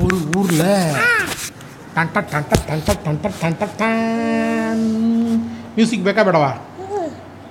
[0.00, 0.68] ஒரு ஊரில்
[1.96, 4.84] டண்ட டண்ட டண்ட டண்ட டண்ட ton
[5.76, 6.52] music பேக்கா பேடவா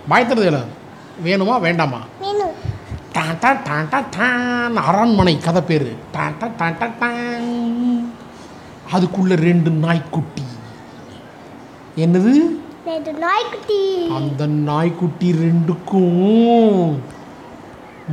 [0.09, 0.63] பயத்துறது இல்லை
[1.23, 2.01] வேணுமா வேண்டாமா
[3.15, 7.49] டாண்டா டாண்டா டான் அரண்மனை கதை பேர் டாண்டா டாண்டா டான்
[8.93, 10.45] அதுக்குள்ள ரெண்டு நாய்க்குட்டி
[11.97, 12.33] என்னது
[13.25, 13.81] நாய்க்குட்டி
[14.17, 16.15] அந்த நாய்க்குட்டி ரெண்டுக்கும்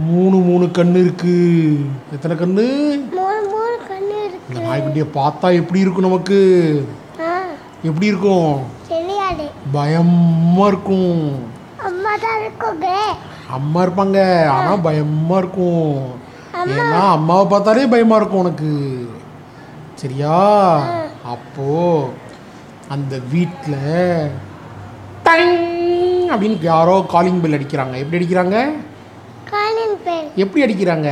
[0.09, 1.35] மூணு மூணு கண்ணு இருக்கு
[2.13, 2.67] எத்தனை கண்ணு
[4.51, 6.39] இந்த நாய்க்குட்டியை பார்த்தா எப்படி இருக்கும் நமக்கு?
[7.83, 8.53] எப்படி இருக்கும்?
[9.73, 11.23] பயமா இருக்கும்.
[13.57, 14.19] அம்மா இருப்பாங்க
[14.57, 15.95] ஆனால் பயமா இருக்கும்.
[16.55, 18.73] ஏன்னா அம்மாவை பார்த்தாலே பயமா இருக்கும் உனக்கு.
[19.95, 20.39] சரியா?
[21.35, 21.71] அப்போ
[22.89, 24.31] அந்த வீட்டில்
[26.35, 27.95] அப்படின்னு யாரோ காலிங் பெல் அடிக்கிறாங்க.
[28.03, 28.57] எப்படி அடிக்கிறாங்க?
[30.43, 31.11] எப்படி அடிக்கிறாங்க.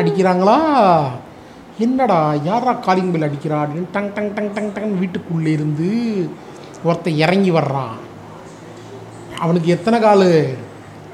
[0.00, 0.58] அடிக்கிறாங்களா?
[1.78, 5.88] என்னடா யாரா காலிங் பெல் அடிக்கிறா அப்படின்னு டங் டங் டங் டங் டங் வீட்டுக்குள்ளே இருந்து
[6.84, 7.94] ஒருத்தன் இறங்கி வர்றான்
[9.38, 10.30] அவனுக்கு எத்தனை காலு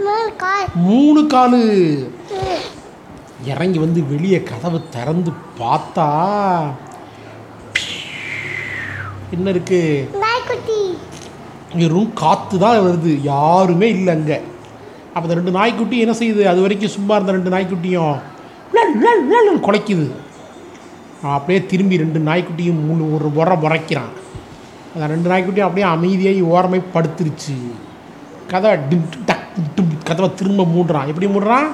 [0.00, 1.60] மூணு கால் மூணு காலு
[2.36, 2.62] ம்.
[3.52, 6.08] இறங்கி வந்து வெளியே கதவு திறந்து பார்த்தா
[9.32, 9.80] என்ன இருக்கு
[11.76, 14.38] வெறும் காற்று தான் வருது யாருமே இல்லை அங்கே
[15.06, 18.18] அப்போ அந்த ரெண்டு நாய்க்குட்டி என்ன செய்யுது அது வரைக்கும் சும்மா இருந்த ரெண்டு நாய்க்குட்டியும்
[19.62, 20.06] குலைக்குது
[21.22, 24.10] அப்படியே திரும்பி ரெண்டு நாய்க்குட்டியும் மூணு ஒரு முறை முறைக்கிறான்
[24.94, 27.56] அந்த ரெண்டு நாய்க்குட்டியும் அப்படியே அமைதியாகி ஓரமாய் படுத்துருச்சு.
[28.48, 31.06] கதவை டிம் டிம் டக் டிம் டிம் கதவை திரும்ப மூடுறான்.
[31.06, 31.66] எப்படி மூடுறான்?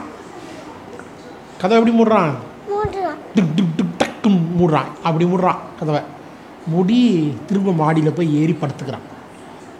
[1.60, 2.30] கதவை எப்படி மூடுறான்.
[3.34, 4.88] டிக் டிக் டிக் டக்கும் மூடுறான்.
[5.02, 6.00] அப்படி மூடுறான் கதவை.
[6.66, 9.06] மூடி திரும்ப மாடியில் போய் ஏறி படுத்துக்கிறான்.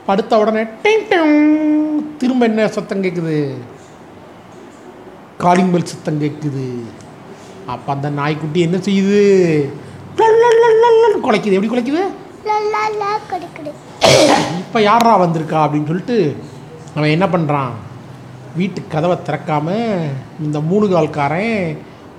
[0.06, 3.54] படுத்த உடனே டிங் டிங் திரும்ப என்ன சத்தம் கேட்குது
[5.38, 6.64] காலிங் பெல் சத்தம் கேட்குது
[7.68, 9.22] அப்போ அந்த நாய்க்குட்டி என்ன செய்யுது?
[11.24, 11.56] குலைக்குது.
[11.56, 12.02] எப்படி குலைக்குது?
[14.60, 16.18] இப்போ யாரா வந்திருக்கா அப்படின்னு சொல்லிட்டு
[16.94, 17.74] அவன் என்ன பண்ணுறான்
[18.56, 19.66] வீட்டு கதவை திறக்காம
[20.40, 21.66] இந்த மூணு கால்காரன்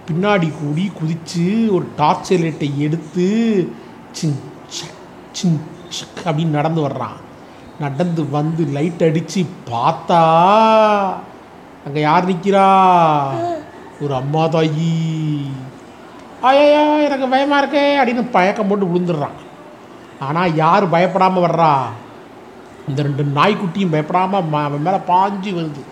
[0.07, 3.25] பின்னாடி கூடி குதித்து ஒரு டார்ச் லைட்டை எடுத்து
[4.11, 4.37] சின்
[5.31, 5.57] சின்
[6.25, 7.17] அப்படின்னு நடந்து வர்றான்.
[7.79, 9.41] நடந்து வந்து லைட் அடித்து
[9.71, 10.21] பார்த்தா
[11.85, 12.65] அங்கே யார் நிற்கிறா
[14.03, 14.91] ஒரு அம்மா தாயி.
[16.49, 19.37] ஐயோ எனக்கு பயமாக இருக்கே அப்படின்னு பயக்கம் போட்டு விழுந்துடுறான்.
[20.27, 21.71] ஆனால் யார் பயப்படாமல் வர்றா?
[22.89, 25.83] இந்த ரெண்டு நாய்க்குட்டியும் பயப்படாமல் அவன் மேலே பாஞ்சு வருது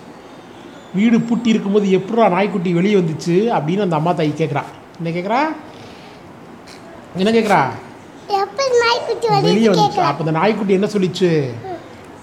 [0.97, 4.63] வீடு பூட்டி இருக்கும்போது எப்படா நாய்க்குட்டி வெளியே வந்துச்சு அப்படின்னு அந்த அம்மா தாய் கேட்குறா
[4.99, 5.41] என்ன கேட்குறா
[7.21, 7.61] என்ன கேட்குறா
[9.49, 10.01] வெளியே வந்துச்சு.
[10.09, 11.29] அப்போ இந்த நாய்க்குட்டி என்ன சொல்லிச்சு?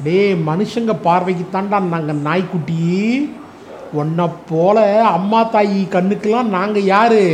[0.05, 2.81] டேய் மனுஷங்க பார்வைக்கு தாண்டா நாங்கள் நாய்க்குட்டி.
[3.95, 7.25] உன்னை போல அம்மா தாயி கண்ணுக்கெல்லாம் நாங்கள் யாரு?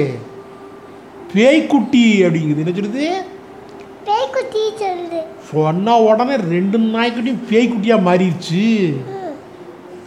[1.35, 2.63] பேய்க்குட்டி அப்படிங்குது.
[2.63, 3.07] என்ன சொல்லுது?
[4.07, 5.21] பேய்க்குட்டி சொல்லுது.
[5.51, 8.65] சொன்ன உடனே ரெண்டு நாய்க்குட்டியும் பேய்க்குட்டியாக மாறிடுச்சு.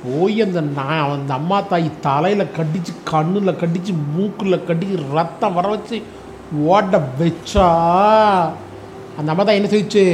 [0.03, 6.01] போய் அந்த நாய் அந்த அம்மா தாய் தலையில் கடிச்சு கண்ணில் கடிச்சு மூக்கில் கடிச்சு ரத்தம் வர வச்சு
[6.65, 7.67] ஓட வச்சா.
[9.17, 10.05] அந்த அம்மா தாய் என்ன சொல்லிச்சு?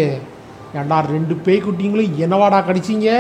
[0.76, 3.12] ஏண்டா ரெண்டு பேய்க்குட்டிங்களும் என்னவாடா கடிச்சிங்க?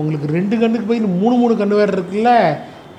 [0.00, 2.30] உங்களுக்கு ரெண்டு கண்ணுக்கு போய் மூணு மூணு கண்ணு வேறு இருக்குல்ல?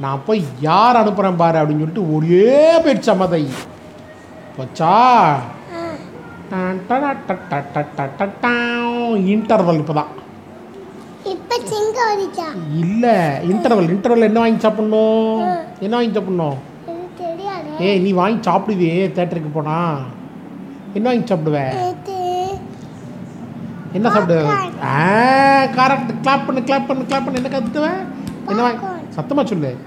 [0.03, 2.45] நான் போய் யார் அனுப்புகிறேன் பாரு அப்படின்னு சொல்லிட்டு ஒரே
[2.83, 3.47] போயிடுச்சு அம்மா தாய்
[4.57, 4.93] போச்சா
[9.33, 10.11] இன்டர்வல் இப்போ தான்
[11.33, 12.47] இப்போ சிங்கம் வந்துச்சா?
[12.81, 13.15] இல்லை
[13.51, 15.39] இன்டர்வல் இன்டர்வல் என்ன வாங்கி சாப்பிட்ணும்?
[15.85, 16.57] என்ன வாங்கி சாப்பிட்ணும்?
[17.85, 19.77] ஏய் நீ வாங்கி சாப்பிடுவே தேட்டருக்கு போனா.
[20.97, 21.61] என்ன வாங்கி சாப்பிடுவ?
[23.95, 24.47] என்ன சாப்பிடுவ.
[24.83, 27.43] ஆ கரெக்ட் கிளாப் பண்ணு கிளாப் பண்ணு கிளாப் பண்ணு.
[27.43, 27.85] என்ன கத்துவ?
[28.47, 29.15] என்ன வாங்கி Popcorn.
[29.15, 29.77] சத்தமா சொல்லு.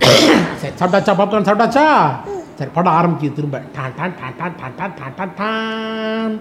[0.60, 1.84] சரி சாப்பிட்டாச்சா பாப்கார்ன் சாப்பிட்டாச்சா?
[2.54, 3.62] சரி படம் ஆரம்பிக்குது திரும்ப.
[3.74, 6.40] டான் டான் டான் டான் டான் டான் டான் டான் டான்.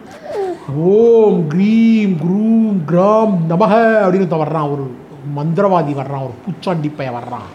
[0.78, 3.74] ஓம் க்ரீம் குரூம் கிராம் நமக
[4.06, 4.72] அப்படின்னு வர்றான்.
[4.72, 4.96] ஒரு
[5.38, 7.50] மந்திரவாதி வர்றான் ஒரு பூச்சாண்டி பையன் வர்றான்.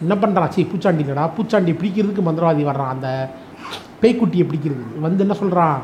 [0.00, 1.30] என்ன பண்ணுறான் சரி பூச்சாண்டி இல்லைடா.
[1.38, 2.88] பூச்சாண்டி பிடிக்கிறதுக்கு மந்திரவாதி வர்றான்.
[2.88, 3.30] அந்த
[4.02, 5.00] பேய்க்குட்டியை பிடிக்கிறது.
[5.00, 5.82] வந்து என்ன சொல்கிறான்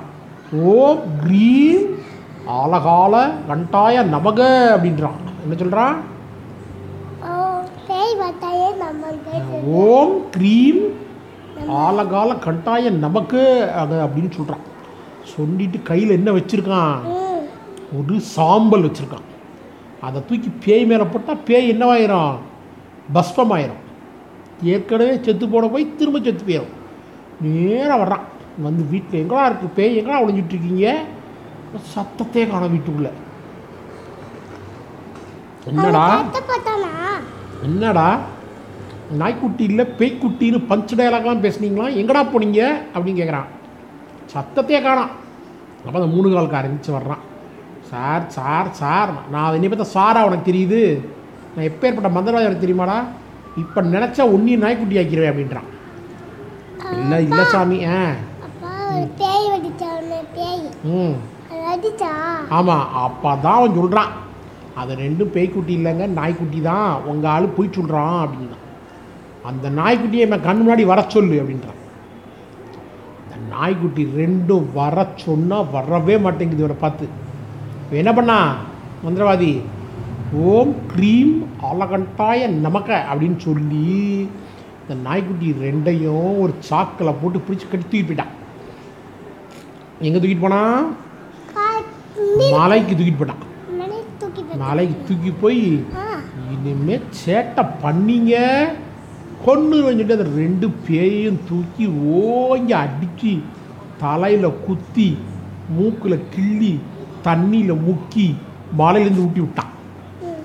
[0.63, 1.82] ஓம் க்ரீம்
[2.47, 3.15] ஆலகால
[3.49, 4.41] கண்டாய நமக
[4.75, 5.21] அப்படின்றான்.
[5.45, 5.97] என்ன சொல்கிறான்
[9.85, 10.83] ஓம் க்ரீம்
[11.69, 14.65] ஆலகால கண்டாய நமக்கு அது அப்படின்னு சொல்கிறான்
[15.23, 16.99] சொல்லிட்டு கையில் என்ன வச்சுருக்கான்?
[17.99, 19.27] ஒரு சாம்பல் வச்சுருக்கான்.
[20.01, 22.35] அதை தூக்கி பேய் மேலே போட்டால் பேய் என்னவாயிரும்?
[23.15, 23.83] பஸ்பமாயிரும்
[24.63, 26.75] ஏற்கனவே செத்து போன போய் திரும்ப செத்து போயிடும்
[27.41, 28.27] நேராக வர்றான்.
[28.63, 30.97] வந்து வீட்டில் எங்கடா இருக்குது பேய் எங்கடா ஒளிஞ்சிட்டு இருக்கீங்க?
[31.81, 33.11] சத்தத்தையே காணோம் வீட்டுக்குள்ளே.
[35.67, 36.07] என்னடா?
[37.63, 38.19] என்னடா?
[39.11, 41.97] நாய்க்குட்டி இல்லை பேய்க்குட்டின்னு பஞ்சு டயலாக்லாம் பேசுனீங்களா?
[41.97, 42.81] எங்கடா போனீங்க?
[42.95, 43.49] அப்படின்னு கேட்குறான்
[44.27, 45.11] சத்தத்தையே காணாம்.
[45.87, 47.19] அப்போ அந்த மூணு கால் கார் இருந்துச்சு வர்றான்.
[47.81, 49.11] Sir sir sir.
[49.31, 51.07] நான் என்னை பார்த்தா சாரா உனக்கு தெரியுது?
[51.57, 53.05] நான் எப்பேற்பட்ட மந்திரவாதி எனக்கு தெரியுமாடா?
[53.57, 55.69] இப்போ நினச்சா ஒன்றையும் நாய்க்குட்டி ஆக்கிடுவேன் அப்படின்றான்.
[56.93, 58.15] இல்லை இல்லை சாமி ஆ.
[60.85, 61.15] ம்.
[61.15, 61.42] அது
[62.59, 64.13] ஆமாம் அப்போ தான் அவன் சொல்கிறான்
[64.81, 66.93] அது ரெண்டும் பேய்க்குட்டி இல்லைங்க நாய்க்குட்டி தான்.
[67.11, 68.59] உங்கள் ஆள் போய் சொல்கிறான் அப்படின்னா.
[69.51, 71.81] அந்த நாய்க்குட்டியை என் கண் முன்னாடி வர சொல்லு அப்படின்றான்.
[73.25, 77.09] அந்த நாய்க்குட்டி ரெண்டும் வர சொன்னால் வரவே மாட்டேங்குது இவரை பார்த்து.
[78.03, 78.39] என்ன பண்ணா?
[79.05, 79.53] மந்திரவாதி
[80.53, 81.35] ஓம் க்ரீம்
[81.71, 83.87] அலகண்டாய நமக்க அப்படின்னு சொல்லி
[84.83, 88.35] இந்த நாய்க்குட்டி ரெண்டையும் ஒரு சாக்கில் போட்டு பிடிச்சி கட்டி தூக்கிட்டு போயிட்டான்.
[90.07, 90.87] எங்கே தூக்கிட்டு போனால்
[92.51, 93.43] மலைக்கு தூக்கிட்டு போயிட்டான்.
[94.57, 96.21] மலைக்கு தூக்கி போய் ஆ.
[96.53, 98.35] இனிமே சேட்டை பண்ணீங்க.
[99.45, 103.43] கொண்டு வந்துட்டு அந்த ரெண்டு பேயையும் தூக்கி ஓங்கி அடிச்சு
[103.99, 105.19] தலையில் குத்தி
[105.69, 106.81] மூக்கில் கிள்ளி
[107.25, 108.35] தண்ணியில் முக்கி
[108.79, 109.71] மலையிலேருந்து ஊட்டி விட்டான்.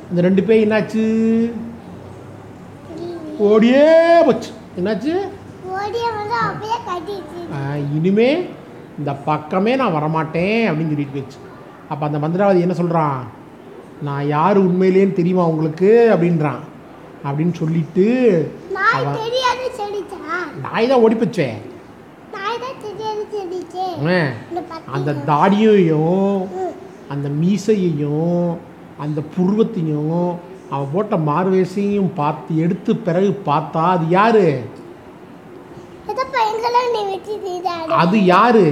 [0.10, 1.04] இந்த ரெண்டு பேய் என்னாச்சு?
[3.38, 4.50] ஓடியே போச்சு.
[4.78, 5.14] என்னாச்சு?
[7.96, 8.46] இனிமே
[8.98, 11.38] இந்த பக்கமே நான் வரமாட்டேன் அப்படின்னு சொல்லிட்டு போச்சு.
[11.90, 13.20] அப்போ அந்த மந்திரவாதி என்ன சொல்கிறான்
[14.02, 15.92] நான் யார் உண்மையிலேன்னு தெரியுமா உங்களுக்கு?
[16.14, 16.64] அப்படின்றான்.
[17.24, 18.06] அப்படின்னு சொல்லிட்டு
[18.98, 19.16] அவன்
[20.66, 21.58] நாய் தான் ஓடி போச்சேன்
[22.34, 23.86] நாய் தான் தெரியாது செடிச்சே.
[24.10, 24.20] ஆ,
[24.50, 26.42] இந்த பத்தி அந்த தாடியையும்.
[27.10, 28.46] அந்த மீசையையும்
[29.00, 30.22] அந்த புருவத்தையும்
[30.72, 34.48] அவன் போட்ட மார்வேசையும் பார்த்து எடுத்து பிறகு பார்த்தா அது யாரு?
[37.98, 38.66] அது யாரு?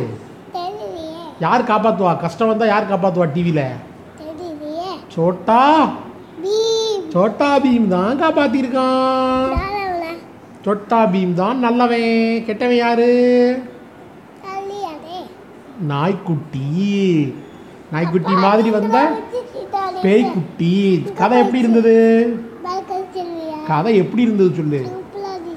[1.44, 3.68] யார் காப்பாற்றுவா கஷ்டம் வந்தால் யார் காப்பாற்றுவா டிவியில்
[5.16, 5.62] சோட்டா.
[7.14, 9.52] சோட்டா பீம் தான் காப்பாத்திருக்கான்.
[9.58, 10.06] தாராள
[10.66, 12.44] சோட்டா பீம் தான் நல்லவன்.
[12.48, 13.12] கெட்டவன் யாரு?
[15.92, 16.68] நாய்க்குட்டி.
[17.94, 18.98] நாய்க்குட்டி மாதிரி வந்த
[20.04, 20.74] பேய்க்குட்டி.
[21.22, 21.96] கதை எப்படி இருந்தது?
[23.72, 24.81] கதை எப்படி இருந்தது சொல்லு.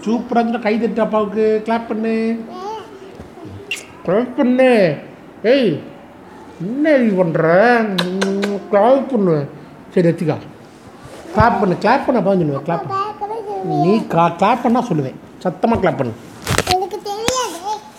[0.07, 1.47] சூப்பராக கை தட்டு அப்பாவுக்கு.
[1.67, 2.17] கிளாப் பண்ணு.
[4.07, 4.73] கிளாப் பண்ணு.
[5.52, 5.70] ஏய்
[6.61, 7.43] என்ன இது பண்ணுற
[8.70, 9.35] கிளாப் பண்ணு.
[9.94, 10.37] சரி வச்சுக்கா
[11.35, 12.88] கிளாப் பண்ணு கிளாப் பண்ண அப்போ சொல்லுவேன் கிளாப்.
[13.85, 15.19] நீ கிளாப் பண்ணால் சொல்லுவேன்.
[15.44, 16.14] சத்தமாக கிளாப் பண்ணு.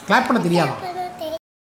[0.07, 0.75] கிளாப் பண்ண தெரியாதா?